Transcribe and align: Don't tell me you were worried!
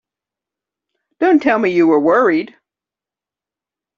Don't 1.19 1.43
tell 1.43 1.59
me 1.59 1.69
you 1.69 1.85
were 1.85 1.99
worried! 1.99 2.55